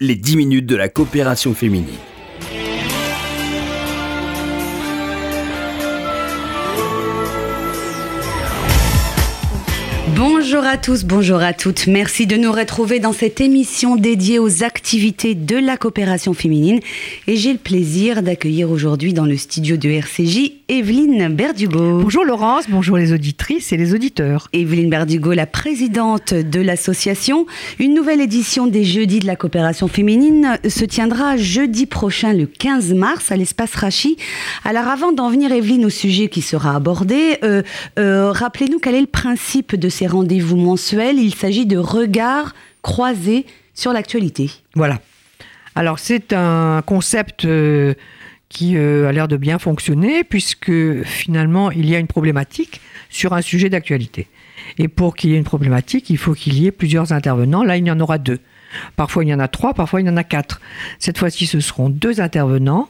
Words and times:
les 0.00 0.14
10 0.14 0.36
minutes 0.36 0.66
de 0.66 0.76
la 0.76 0.88
coopération 0.88 1.54
féminine. 1.54 1.88
Bonjour 10.50 10.64
à 10.64 10.78
tous, 10.78 11.04
bonjour 11.04 11.42
à 11.42 11.52
toutes. 11.52 11.86
Merci 11.88 12.26
de 12.26 12.38
nous 12.38 12.50
retrouver 12.50 13.00
dans 13.00 13.12
cette 13.12 13.38
émission 13.38 13.96
dédiée 13.96 14.38
aux 14.38 14.64
activités 14.64 15.34
de 15.34 15.56
la 15.56 15.76
coopération 15.76 16.32
féminine. 16.32 16.80
Et 17.26 17.36
j'ai 17.36 17.52
le 17.52 17.58
plaisir 17.58 18.22
d'accueillir 18.22 18.70
aujourd'hui 18.70 19.12
dans 19.12 19.26
le 19.26 19.36
studio 19.36 19.76
de 19.76 19.90
RCJ 19.90 20.52
Evelyne 20.70 21.34
Berdugo. 21.34 22.00
Bonjour 22.00 22.24
Laurence, 22.24 22.64
bonjour 22.70 22.96
les 22.96 23.12
auditrices 23.12 23.72
et 23.72 23.76
les 23.76 23.92
auditeurs. 23.92 24.48
Evelyne 24.54 24.88
Berdugo, 24.88 25.34
la 25.34 25.46
présidente 25.46 26.32
de 26.32 26.60
l'association. 26.62 27.44
Une 27.78 27.92
nouvelle 27.92 28.22
édition 28.22 28.66
des 28.66 28.84
Jeudis 28.84 29.18
de 29.18 29.26
la 29.26 29.36
coopération 29.36 29.86
féminine 29.86 30.58
se 30.66 30.86
tiendra 30.86 31.36
jeudi 31.36 31.84
prochain, 31.84 32.32
le 32.32 32.46
15 32.46 32.94
mars, 32.94 33.30
à 33.32 33.36
l'espace 33.36 33.74
Rachi. 33.74 34.16
Alors 34.64 34.88
avant 34.88 35.12
d'en 35.12 35.28
venir, 35.28 35.52
Evelyne, 35.52 35.84
au 35.84 35.90
sujet 35.90 36.28
qui 36.28 36.40
sera 36.40 36.74
abordé, 36.74 37.38
euh, 37.44 37.62
euh, 37.98 38.32
rappelez-nous 38.32 38.78
quel 38.78 38.94
est 38.94 39.00
le 39.00 39.06
principe 39.06 39.74
de 39.74 39.88
ces 39.90 40.06
rendez-vous 40.06 40.37
mensuels. 40.42 41.18
Il 41.18 41.34
s'agit 41.34 41.66
de 41.66 41.78
regards 41.78 42.54
croisés 42.82 43.46
sur 43.74 43.92
l'actualité. 43.92 44.50
Voilà. 44.74 45.00
Alors 45.74 45.98
c'est 45.98 46.32
un 46.32 46.82
concept 46.84 47.44
euh, 47.44 47.94
qui 48.48 48.76
euh, 48.76 49.08
a 49.08 49.12
l'air 49.12 49.28
de 49.28 49.36
bien 49.36 49.58
fonctionner 49.58 50.24
puisque 50.24 51.02
finalement 51.04 51.70
il 51.70 51.88
y 51.88 51.94
a 51.94 51.98
une 51.98 52.06
problématique 52.06 52.80
sur 53.10 53.32
un 53.32 53.42
sujet 53.42 53.68
d'actualité. 53.68 54.26
Et 54.78 54.88
pour 54.88 55.14
qu'il 55.14 55.30
y 55.30 55.34
ait 55.34 55.38
une 55.38 55.44
problématique, 55.44 56.10
il 56.10 56.18
faut 56.18 56.34
qu'il 56.34 56.58
y 56.58 56.66
ait 56.66 56.72
plusieurs 56.72 57.12
intervenants. 57.12 57.62
Là, 57.62 57.76
il 57.76 57.86
y 57.86 57.90
en 57.90 58.00
aura 58.00 58.18
deux. 58.18 58.40
Parfois, 58.96 59.24
il 59.24 59.28
y 59.28 59.34
en 59.34 59.40
a 59.40 59.48
trois, 59.48 59.74
parfois, 59.74 60.00
il 60.00 60.06
y 60.06 60.10
en 60.10 60.16
a 60.16 60.24
quatre. 60.24 60.60
Cette 60.98 61.18
fois-ci, 61.18 61.46
ce 61.46 61.60
seront 61.60 61.88
deux 61.88 62.20
intervenants 62.20 62.88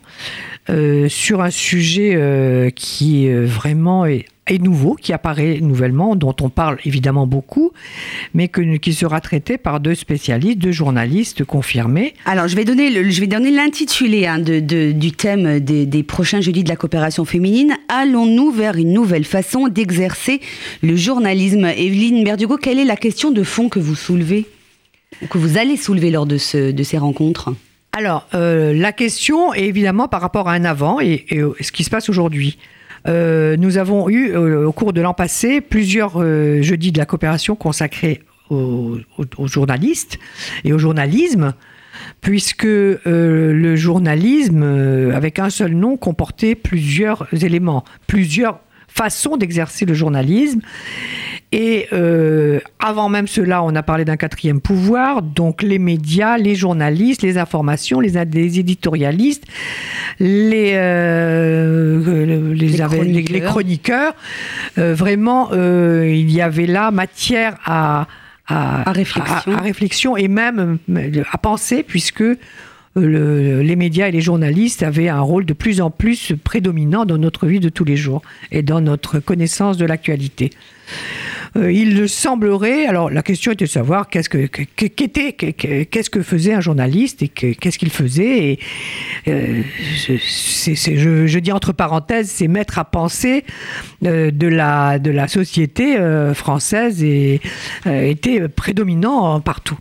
euh, 0.70 1.08
sur 1.08 1.40
un 1.40 1.50
sujet 1.50 2.12
euh, 2.14 2.70
qui 2.70 3.26
est 3.26 3.44
vraiment 3.44 4.04
est, 4.04 4.26
nouveau, 4.60 4.94
qui 4.94 5.12
apparaît 5.12 5.60
nouvellement, 5.60 6.16
dont 6.16 6.34
on 6.40 6.48
parle 6.48 6.78
évidemment 6.86 7.26
beaucoup, 7.26 7.72
mais 8.32 8.48
qui 8.48 8.94
sera 8.94 9.20
traité 9.20 9.58
par 9.58 9.78
deux 9.78 9.94
spécialistes, 9.94 10.58
deux 10.58 10.72
journalistes 10.72 11.44
confirmés. 11.44 12.14
Alors, 12.24 12.48
je 12.48 12.56
vais 12.56 12.64
donner, 12.64 13.10
je 13.10 13.20
vais 13.20 13.26
donner 13.26 13.50
l'intitulé 13.50 14.26
hein, 14.26 14.38
du 14.38 15.12
thème 15.12 15.60
des, 15.60 15.84
des, 15.84 16.02
prochains 16.02 16.40
jeudis 16.40 16.64
de 16.64 16.70
la 16.70 16.76
coopération 16.76 17.26
féminine. 17.26 17.74
Allons-nous 17.88 18.50
vers 18.50 18.76
une 18.76 18.92
nouvelle 18.92 19.24
façon 19.24 19.68
d'exercer 19.68 20.40
le 20.82 20.96
journalisme? 20.96 21.66
Evelyne 21.66 22.24
Berdugo, 22.24 22.56
quelle 22.56 22.78
est 22.78 22.84
la 22.84 22.96
question 22.96 23.30
de 23.30 23.42
fond 23.42 23.68
que 23.68 23.78
vous 23.78 23.94
soulevez? 23.94 24.46
Que 25.26 25.38
vous 25.38 25.58
allez 25.58 25.76
soulever 25.76 26.10
lors 26.10 26.26
de, 26.26 26.38
ce, 26.38 26.70
de 26.70 26.82
ces 26.82 26.98
rencontres 26.98 27.52
Alors, 27.92 28.26
euh, 28.34 28.72
la 28.72 28.92
question 28.92 29.52
est 29.54 29.64
évidemment 29.64 30.08
par 30.08 30.20
rapport 30.20 30.48
à 30.48 30.52
un 30.52 30.64
avant 30.64 31.00
et, 31.00 31.26
ce 31.60 31.72
qui 31.72 31.84
se 31.84 31.90
passe 31.90 32.08
aujourd'hui. 32.08 32.58
Euh, 33.06 33.56
nous 33.56 33.78
avons 33.78 34.08
eu, 34.08 34.32
euh, 34.32 34.66
au 34.66 34.72
cours 34.72 34.92
de 34.92 35.00
l'an 35.00 35.14
passé, 35.14 35.60
plusieurs 35.60 36.22
jeudis 36.62 36.92
de 36.92 36.98
la 36.98 37.06
coopération 37.06 37.56
consacrés 37.56 38.22
aux, 38.50 38.98
journalistes 39.44 40.18
et 40.64 40.72
au 40.72 40.78
journalisme, 40.78 41.54
puisque 42.20 42.64
le 42.64 43.76
journalisme, 43.76 44.62
avec 45.14 45.38
un 45.38 45.50
seul 45.50 45.74
nom, 45.74 45.96
comportait 45.96 46.54
plusieurs 46.54 47.26
éléments, 47.32 47.84
plusieurs 48.06 48.60
façons 48.88 49.36
d'exercer 49.36 49.84
le 49.84 49.94
journalisme. 49.94 50.60
Et 51.50 51.86
euh, 51.94 52.60
avant 52.78 53.08
même 53.08 53.26
cela, 53.26 53.62
on 53.62 53.74
a 53.74 53.82
parlé 53.82 54.04
d'un 54.04 54.18
quatrième 54.18 54.60
pouvoir, 54.60 55.22
donc 55.22 55.62
les 55.62 55.78
médias, 55.78 56.36
les 56.36 56.54
journalistes, 56.54 57.22
les 57.22 57.38
informations, 57.38 58.00
les, 58.00 58.22
les 58.26 58.58
éditorialistes, 58.60 59.44
les, 60.20 60.72
euh, 60.74 62.54
les, 62.54 62.68
les, 62.68 62.76
chroniqueurs. 62.76 63.04
les, 63.04 63.22
les 63.22 63.40
chroniqueurs. 63.40 64.14
Euh, 64.76 64.94
vraiment, 64.94 65.50
il 65.52 66.30
y 66.30 66.42
avait 66.42 66.66
là 66.66 66.90
matière 66.90 67.56
à, 67.64 68.08
à, 68.46 68.88
à, 68.88 68.92
réflexion. 68.92 69.52
à, 69.54 69.58
à 69.58 69.60
réflexion 69.62 70.16
et 70.18 70.28
même 70.28 70.78
à 71.32 71.38
penser, 71.38 71.82
puisque 71.82 72.24
le, 72.94 73.62
les 73.62 73.76
médias 73.76 74.08
et 74.08 74.12
les 74.12 74.20
journalistes 74.20 74.82
avaient 74.82 75.08
un 75.08 75.20
rôle 75.20 75.46
de 75.46 75.52
plus 75.54 75.80
en 75.80 75.90
plus 75.90 76.34
prédominant 76.44 77.06
dans 77.06 77.18
notre 77.18 77.46
vie 77.46 77.60
de 77.60 77.68
tous 77.68 77.84
les 77.84 77.96
jours 77.96 78.22
et 78.50 78.62
dans 78.62 78.80
notre 78.80 79.18
connaissance 79.18 79.76
de 79.76 79.86
l'actualité. 79.86 80.50
Euh, 81.56 81.72
il 81.72 82.08
semblerait, 82.08 82.86
alors 82.86 83.10
la 83.10 83.22
question 83.22 83.52
était 83.52 83.64
de 83.64 83.70
savoir 83.70 84.08
qu'est-ce 84.08 84.28
que 84.28 84.46
qu'était 84.46 85.32
qu'est-ce 85.32 86.10
que 86.10 86.22
faisait 86.22 86.52
un 86.52 86.60
journaliste 86.60 87.22
et 87.22 87.28
qu'est-ce 87.28 87.78
qu'il 87.78 87.90
faisait. 87.90 88.58
Euh, 89.28 89.62
je, 90.06 91.38
dis 91.38 91.52
entre 91.52 91.72
parenthèses, 91.72 92.30
c'est 92.30 92.48
mettre 92.48 92.78
à 92.78 92.84
penser 92.84 93.44
euh, 94.04 94.30
de 94.30 94.46
la 94.46 94.98
de 94.98 95.10
la 95.10 95.28
société 95.28 95.98
française 96.34 97.02
et 97.02 97.40
était 97.86 98.48
prédominant 98.48 99.40
partout. 99.40 99.78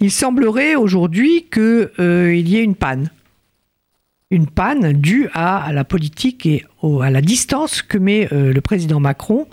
Il 0.00 0.10
semblerait 0.10 0.74
aujourd'hui 0.74 1.46
qu'il 1.52 2.48
y 2.48 2.56
ait 2.56 2.64
une 2.64 2.74
panne. 2.74 3.10
Une 4.30 4.46
panne 4.46 4.92
due 4.92 5.28
à, 5.34 5.70
la 5.72 5.84
politique 5.84 6.46
et 6.46 6.64
à 7.00 7.10
la 7.10 7.20
distance 7.20 7.82
que 7.82 7.98
met 7.98 8.28
le 8.32 8.60
président 8.60 8.98
Macron 8.98 9.46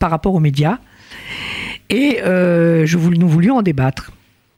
par 0.00 0.10
rapport 0.10 0.34
aux 0.34 0.40
médias. 0.40 0.78
Et 1.88 2.20
euh, 2.22 2.84
je 2.86 2.98
voulais, 2.98 3.18
nous 3.18 3.28
voulions 3.28 3.58
en 3.58 3.62
débattre. 3.62 4.10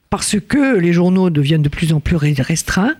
Parce 0.09 0.37
que 0.39 0.77
les 0.77 0.93
journaux 0.93 1.29
deviennent 1.29 1.61
de 1.61 1.69
plus 1.69 1.93
en 1.93 1.99
plus 1.99 2.15
restreints. 2.15 2.95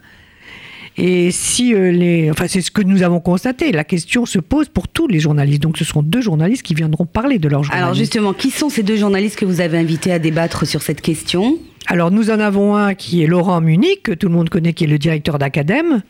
Et 0.95 1.31
si 1.31 1.73
euh, 1.73 1.91
les. 1.91 2.29
Enfin, 2.29 2.45
c'est 2.47 2.61
ce 2.61 2.69
que 2.69 2.83
nous 2.83 3.01
avons 3.01 3.19
constaté. 3.19 3.71
La 3.71 3.83
question 3.83 4.27
se 4.27 4.37
pose 4.37 4.69
pour 4.69 4.87
tous 4.87 5.07
les 5.07 5.19
journalistes. 5.19 5.63
Donc, 5.63 5.79
ce 5.79 5.83
seront 5.83 6.03
deux 6.03 6.21
journalistes 6.21 6.61
qui 6.61 6.75
viendront 6.75 7.07
parler 7.07 7.39
de 7.39 7.47
leur 7.47 7.63
journalisme. 7.63 7.83
Alors, 7.83 7.95
justement, 7.95 8.33
qui 8.33 8.51
sont 8.51 8.69
ces 8.69 8.83
deux 8.83 8.97
journalistes 8.97 9.39
que 9.39 9.45
vous 9.45 9.59
avez 9.59 9.79
invités 9.79 10.11
à 10.11 10.19
débattre 10.19 10.67
sur 10.67 10.83
cette 10.83 11.01
question? 11.01 11.57
Alors 11.87 12.11
nous 12.11 12.29
en 12.29 12.39
avons 12.39 12.75
un 12.75 12.93
qui 12.93 13.23
est 13.23 13.27
Laurent 13.27 13.59
Munich, 13.59 14.03
que 14.03 14.13
tout 14.13 14.27
le 14.27 14.33
monde 14.33 14.49
connaît, 14.49 14.73
qui 14.73 14.85
est 14.85 14.87
le 14.87 14.97
directeur 14.97 15.37
d'Acadème, 15.37 16.01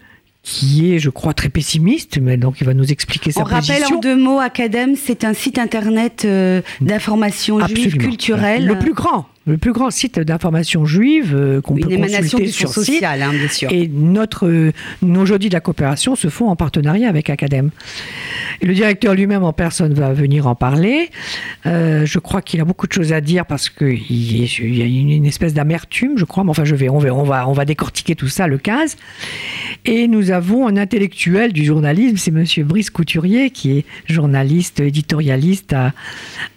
qui 0.43 0.93
est, 0.93 0.99
je 0.99 1.09
crois, 1.09 1.33
très 1.33 1.49
pessimiste, 1.49 2.19
mais 2.21 2.35
donc 2.35 2.59
il 2.59 2.65
va 2.65 2.73
nous 2.73 2.91
expliquer 2.91 3.31
sa 3.31 3.41
On 3.41 3.45
position. 3.45 3.73
On 3.73 3.77
rappelle 3.79 3.97
en 3.97 3.99
deux 3.99 4.15
mots, 4.15 4.39
Acadème, 4.39 4.95
c'est 4.95 5.23
un 5.23 5.33
site 5.33 5.57
internet 5.57 6.23
euh, 6.25 6.61
d'information 6.81 7.65
juive 7.65 7.97
culturelle. 7.97 8.65
Le 8.65 8.77
plus 8.77 8.93
grand, 8.93 9.25
le 9.45 9.57
plus 9.57 9.73
grand 9.73 9.91
site 9.91 10.19
d'information 10.19 10.85
juive 10.85 11.33
euh, 11.35 11.61
qu'on 11.61 11.75
peut 11.75 11.95
consulter 11.97 12.47
sur 12.47 12.69
social, 12.69 12.95
site. 12.95 13.03
Hein, 13.03 13.33
bien 13.33 13.47
sûr. 13.49 13.71
Et 13.71 13.89
notre, 13.89 14.47
euh, 14.47 14.71
nos 15.01 15.25
jeudis 15.25 15.49
de 15.49 15.53
la 15.53 15.59
coopération 15.59 16.15
se 16.15 16.29
font 16.29 16.47
en 16.47 16.55
partenariat 16.55 17.09
avec 17.09 17.29
Acadème. 17.29 17.71
Et 18.61 18.65
le 18.65 18.73
directeur 18.73 19.13
lui-même 19.13 19.43
en 19.43 19.51
personne 19.51 19.93
va 19.93 20.13
venir 20.13 20.47
en 20.47 20.55
parler. 20.55 21.09
Euh, 21.65 22.05
je 22.05 22.19
crois 22.19 22.41
qu'il 22.41 22.61
a 22.61 22.65
beaucoup 22.65 22.87
de 22.87 22.93
choses 22.93 23.11
à 23.11 23.19
dire 23.19 23.45
parce 23.45 23.69
qu'il 23.69 23.99
y, 24.09 24.81
a 24.81 24.85
une, 24.85 25.25
espèce 25.25 25.53
d'amertume, 25.53 26.17
je 26.17 26.25
crois. 26.25 26.45
Mais 26.45 26.51
enfin, 26.51 26.63
je 26.63 26.75
vais, 26.75 26.87
on, 26.87 26.99
va, 26.99 27.13
on, 27.13 27.23
va, 27.23 27.47
on 27.49 27.53
va 27.53 27.65
décortiquer 27.65 28.15
tout 28.15 28.29
ça 28.29 28.47
le 28.47 28.57
15. 28.57 28.95
Et 29.85 30.07
nous 30.07 30.31
avons 30.31 30.67
un 30.67 30.77
intellectuel 30.77 31.51
du 31.51 31.65
journalisme, 31.65 32.15
c'est 32.15 32.31
Monsieur 32.31 32.63
Brice 32.63 32.89
Couturier, 32.89 33.49
qui 33.49 33.79
est 33.79 33.85
journaliste, 34.07 34.79
éditorialiste 34.79 35.73
à, 35.73 35.91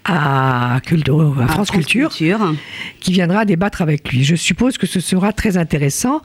à, 0.04 0.80
Culture, 0.84 1.34
à, 1.40 1.42
à 1.42 1.46
France, 1.48 1.54
France 1.54 1.70
Culture, 1.72 2.10
Culture, 2.10 2.54
qui 3.00 3.12
viendra 3.12 3.44
débattre 3.44 3.82
avec 3.82 4.10
lui. 4.10 4.24
Je 4.24 4.36
suppose 4.36 4.78
que 4.78 4.86
ce 4.86 5.00
sera 5.00 5.32
très 5.32 5.56
intéressant. 5.56 6.22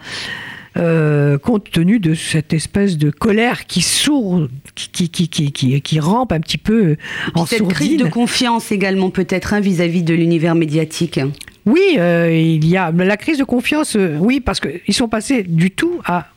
Euh, 0.78 1.38
compte 1.38 1.70
tenu 1.70 2.00
de 2.00 2.14
cette 2.14 2.54
espèce 2.54 2.98
de 2.98 3.10
colère 3.10 3.66
qui 3.66 3.82
sourd, 3.82 4.48
qui, 4.74 5.10
qui, 5.10 5.28
qui, 5.28 5.52
qui, 5.52 5.82
qui 5.82 6.00
rampe 6.00 6.32
un 6.32 6.40
petit 6.40 6.58
peu 6.58 6.96
en 7.36 7.46
cette 7.46 7.60
sourdine. 7.60 7.76
crise 7.76 7.98
de 7.98 8.08
confiance 8.08 8.72
également 8.72 9.10
peut-être 9.10 9.54
hein, 9.54 9.60
vis-à-vis 9.60 10.04
de 10.04 10.14
l'univers 10.14 10.56
médiatique. 10.56 11.20
Oui, 11.66 11.98
euh, 11.98 12.34
il 12.34 12.66
y 12.68 12.78
a 12.78 12.92
la 12.92 13.18
crise 13.18 13.38
de 13.38 13.44
confiance. 13.44 13.96
Euh, 13.96 14.18
oui, 14.20 14.40
parce 14.40 14.62
qu'ils 14.62 14.94
sont 14.94 15.10
passés 15.10 15.44
du 15.44 15.72
tout 15.72 16.00
à 16.06 16.28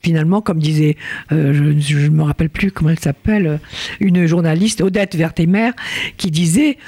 finalement, 0.00 0.40
comme 0.40 0.58
disait, 0.58 0.96
euh, 1.32 1.74
je 1.78 1.98
ne 1.98 2.08
me 2.08 2.22
rappelle 2.22 2.50
plus 2.50 2.70
comment 2.70 2.90
elle 2.90 2.98
s'appelle, 2.98 3.60
une 4.00 4.26
journaliste, 4.26 4.80
Odette 4.80 5.16
Vertemer, 5.16 5.70
qui 6.16 6.30
disait 6.30 6.78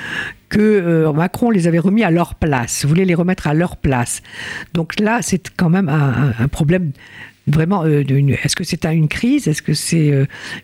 que 0.48 0.60
euh, 0.60 1.12
Macron 1.12 1.50
les 1.50 1.66
avait 1.66 1.78
remis 1.78 2.04
à 2.04 2.10
leur 2.10 2.34
place, 2.34 2.84
voulait 2.84 3.04
les 3.04 3.14
remettre 3.14 3.46
à 3.46 3.54
leur 3.54 3.76
place. 3.76 4.22
Donc 4.74 4.98
là, 5.00 5.20
c'est 5.22 5.50
quand 5.56 5.70
même 5.70 5.88
un, 5.88 6.48
problème 6.48 6.92
vraiment 7.46 7.84
euh, 7.84 8.04
est-ce 8.44 8.54
que 8.54 8.64
c'est 8.64 8.84
une 8.84 9.08
crise 9.08 9.48
est-ce 9.48 9.62
que 9.62 9.72
c'est 9.72 10.12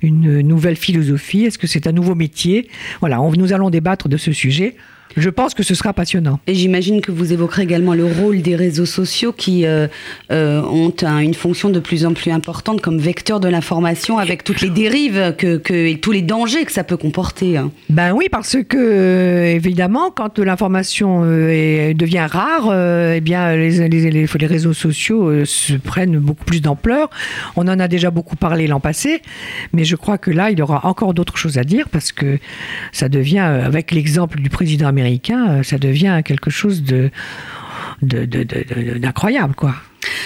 une 0.02 0.40
nouvelle 0.42 0.76
philosophie 0.76 1.44
est-ce 1.44 1.58
que 1.58 1.66
c'est 1.66 1.86
un 1.86 1.92
nouveau 1.92 2.14
métier? 2.14 2.68
Voilà 3.00 3.18
nous 3.36 3.52
allons 3.52 3.70
débattre 3.70 4.08
de 4.08 4.16
ce 4.16 4.30
sujet 4.30 4.76
je 5.16 5.30
pense 5.30 5.54
que 5.54 5.62
ce 5.62 5.74
sera 5.74 5.92
passionnant. 5.92 6.40
Et 6.46 6.54
j'imagine 6.54 7.00
que 7.00 7.10
vous 7.10 7.32
évoquerez 7.32 7.62
également 7.62 7.94
le 7.94 8.04
rôle 8.04 8.42
des 8.42 8.56
réseaux 8.56 8.86
sociaux 8.86 9.32
qui 9.32 9.64
euh, 9.64 9.88
euh, 10.30 10.60
ont 10.62 10.92
une 11.20 11.34
fonction 11.34 11.70
de 11.70 11.80
plus 11.80 12.04
en 12.04 12.12
plus 12.12 12.30
importante 12.30 12.80
comme 12.80 12.98
vecteur 12.98 13.40
de 13.40 13.48
l'information 13.48 14.18
avec 14.18 14.44
toutes 14.44 14.60
les 14.60 14.70
dérives 14.70 15.34
que, 15.36 15.60
et 15.72 15.98
tous 15.98 16.12
les 16.12 16.22
dangers 16.22 16.64
que 16.64 16.72
ça 16.72 16.84
peut 16.84 16.96
comporter. 16.96 17.56
Hein. 17.56 17.70
Ben 17.88 18.12
oui, 18.12 18.26
parce 18.30 18.56
que 18.68 18.76
euh, 18.76 19.54
évidemment, 19.54 20.10
quand 20.10 20.38
l'information 20.38 21.22
devient 21.22 22.26
rare, 22.28 22.72
eh 23.14 23.20
bien 23.20 23.56
les, 23.56 23.88
les, 23.88 24.10
les, 24.10 24.46
réseaux 24.46 24.74
sociaux 24.74 25.44
se 25.44 25.74
prennent 25.74 26.18
beaucoup 26.18 26.44
plus 26.44 26.60
d'ampleur. 26.60 27.10
On 27.56 27.62
en 27.68 27.78
a 27.78 27.88
déjà 27.88 28.10
beaucoup 28.10 28.36
parlé 28.36 28.66
l'an 28.66 28.80
passé, 28.80 29.22
mais 29.72 29.84
je 29.84 29.96
crois 29.96 30.18
que 30.18 30.30
là, 30.30 30.50
il 30.50 30.58
y 30.58 30.62
aura 30.62 30.86
encore 30.86 31.14
d'autres 31.14 31.36
choses 31.36 31.58
à 31.58 31.64
dire 31.64 31.88
parce 31.88 32.12
que 32.12 32.38
ça 32.92 33.08
devient, 33.08 33.38
avec 33.38 33.90
l'exemple 33.92 34.40
du 34.40 34.50
président 34.50 34.86
américain, 34.86 34.95
euh, 35.02 35.62
ça 35.62 35.78
devient 35.78 36.20
quelque 36.24 36.50
chose 36.50 36.82
de 36.82 37.10
d'incroyable, 38.02 39.54
quoi. 39.54 39.74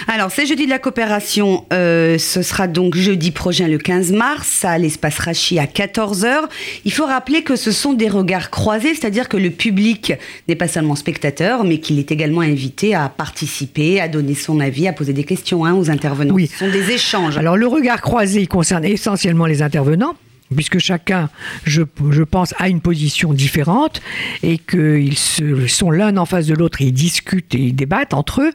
Alors, 0.09 0.31
c'est 0.31 0.47
jeudi 0.47 0.65
de 0.65 0.71
la 0.71 0.79
coopération. 0.79 1.65
Euh, 1.73 2.19
ce 2.19 2.43
sera 2.43 2.67
donc 2.67 2.97
jeudi 2.97 3.31
prochain, 3.31 3.69
le 3.69 3.79
15 3.79 4.13
mars, 4.13 4.65
à 4.65 4.79
l'espace 4.79 5.19
Rachi 5.19 5.59
à 5.59 5.67
14h. 5.67 6.49
Il 6.85 6.93
faut 6.93 7.07
rappeler 7.07 7.43
que 7.43 7.57
ce 7.57 7.71
sont 7.71 7.93
des 7.93 8.09
regards 8.09 8.51
croisés, 8.51 8.95
c'est-à-dire 8.95 9.29
que 9.29 9.37
le 9.37 9.51
public 9.51 10.13
n'est 10.49 10.57
pas 10.57 10.69
seulement 10.69 10.97
spectateur, 10.97 11.65
mais 11.65 11.79
qu'il 11.79 11.99
est 11.99 12.11
également 12.13 12.41
invité 12.41 12.95
à 12.95 13.09
participer, 13.09 14.01
à 14.01 14.09
donner 14.09 14.35
son 14.35 14.61
avis, 14.61 14.89
à 14.89 14.93
poser 14.93 15.13
des 15.13 15.25
questions 15.25 15.65
hein, 15.65 15.75
aux 15.75 15.91
intervenants. 15.91 16.35
Oui. 16.35 16.49
Ce 16.49 16.59
sont 16.65 16.71
des 16.71 16.91
échanges. 16.91 17.39
Alors, 17.39 17.57
le 17.57 17.67
regard 17.67 18.01
croisé, 18.01 18.47
concerne 18.47 18.85
essentiellement 18.85 19.47
les 19.47 19.63
intervenants 19.63 20.15
puisque 20.55 20.79
chacun, 20.79 21.31
je, 21.65 21.83
je, 22.11 22.23
pense, 22.23 22.55
a 22.59 22.69
une 22.69 22.81
position 22.81 23.33
différente 23.33 24.01
et 24.43 24.59
qu'ils 24.59 25.17
sont 25.17 25.91
l'un 25.91 26.17
en 26.17 26.27
face 26.27 26.47
de 26.47 26.55
l'autre 26.55 26.83
et 26.83 26.87
ils 26.87 26.93
discutent 26.93 27.55
et 27.55 27.59
ils 27.59 27.75
débattent 27.75 28.15
entre 28.15 28.43
eux. 28.43 28.53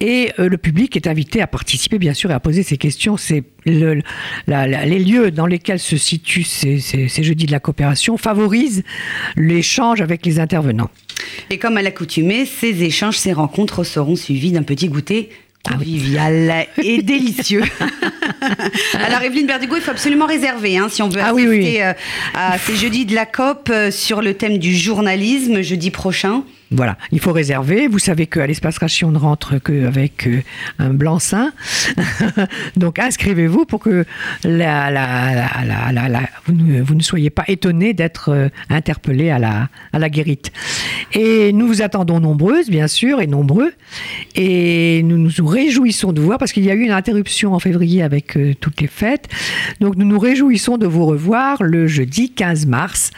Et 0.00 0.32
euh, 0.38 0.48
le 0.48 0.56
public 0.56 0.96
est 0.96 1.06
invité 1.06 1.42
à 1.42 1.46
participer, 1.46 1.98
bien 1.98 2.14
sûr, 2.14 2.30
et 2.30 2.34
à 2.34 2.40
poser 2.40 2.62
ses 2.62 2.78
questions. 2.78 3.16
C'est 3.16 3.44
le, 3.66 4.00
les 4.46 4.98
lieux 4.98 5.30
dans 5.30 5.46
lesquels 5.46 5.80
se 5.80 5.96
situent 5.96 6.44
ces, 6.44 6.80
ces, 6.80 7.08
ces 7.08 7.22
jeudis 7.22 7.46
de 7.46 7.52
la 7.52 7.60
coopération 7.60 8.16
favorisent 8.16 8.84
l'échange 9.36 10.00
avec 10.00 10.24
les 10.24 10.38
intervenants. 10.40 10.90
Et 11.50 11.58
comme 11.58 11.76
à 11.76 11.82
l'accoutumée, 11.82 12.46
ces 12.46 12.82
échanges, 12.82 13.18
ces 13.18 13.32
rencontres 13.32 13.84
seront 13.84 14.16
suivis 14.16 14.52
d'un 14.52 14.62
petit 14.62 14.88
goûter 14.88 15.30
convivial 15.64 16.66
et 16.82 17.02
délicieux. 17.02 17.64
Alors 19.06 19.22
Evelyne 19.22 19.46
Berdugo, 19.46 19.76
il 19.76 19.82
faut 19.82 19.90
absolument 19.90 20.26
réserver 20.26 20.78
hein, 20.78 20.88
si 20.88 21.02
on 21.02 21.08
veut 21.08 21.20
ah 21.22 21.30
assister 21.30 21.84
euh, 21.84 21.92
à 22.34 22.58
ces 22.58 22.76
jeudis 22.76 23.06
de 23.06 23.14
la 23.14 23.26
COP 23.26 23.68
euh, 23.70 23.90
sur 23.90 24.22
le 24.22 24.34
thème 24.34 24.58
du 24.58 24.74
journalisme 24.74 25.62
jeudi 25.62 25.90
prochain. 25.90 26.42
Voilà, 26.72 26.98
il 27.12 27.20
faut 27.20 27.32
réserver. 27.32 27.86
Vous 27.86 28.00
savez 28.00 28.26
qu'à 28.26 28.44
l'espace 28.44 28.78
ration, 28.78 29.08
on 29.08 29.12
ne 29.12 29.18
rentre 29.18 29.58
qu'avec 29.58 30.26
euh, 30.26 30.42
un 30.80 30.90
blanc-seing. 30.90 31.52
Donc 32.76 32.98
inscrivez-vous 32.98 33.66
pour 33.66 33.78
que 33.78 34.04
la, 34.42 35.46
vous, 36.46 36.52
ne, 36.52 36.82
vous, 36.82 36.94
ne, 36.96 37.02
soyez 37.02 37.30
pas 37.30 37.44
étonnés 37.46 37.94
d'être 37.94 38.50
interpellé 38.68 39.30
à 39.30 39.38
la, 39.38 39.68
à 39.92 40.00
la 40.00 40.08
guérite. 40.08 40.50
Et 41.12 41.52
nous 41.52 41.68
vous 41.68 41.82
attendons 41.82 42.18
nombreuses, 42.18 42.68
bien 42.68 42.88
sûr, 42.88 43.20
et 43.20 43.28
nombreux. 43.28 43.72
Et 44.34 45.02
nous 45.04 45.18
nous 45.18 45.46
réjouissons 45.46 46.12
de 46.12 46.20
vous 46.20 46.26
voir, 46.26 46.38
parce 46.38 46.52
qu'il 46.52 46.64
y 46.64 46.70
a 46.70 46.74
eu 46.74 46.82
une 46.82 46.90
interruption 46.90 47.54
en 47.54 47.60
février 47.60 48.02
avec 48.02 48.15
euh, 48.36 48.54
toutes 48.60 48.80
les 48.80 48.86
fêtes. 48.86 49.28
Donc 49.80 49.96
nous 49.96 50.06
nous 50.06 50.18
réjouissons 50.18 50.78
de 50.78 50.86
vous 50.86 51.06
revoir 51.06 51.62
le 51.62 51.86
jeudi 51.86 52.30
15 52.30 52.66
mars 52.66 53.10